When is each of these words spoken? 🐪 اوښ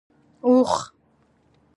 🐪 0.03 0.03
اوښ 0.47 0.71